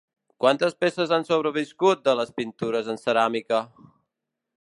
[0.43, 3.61] Quantes peces han sobreviscut de les pintures en ceràmica?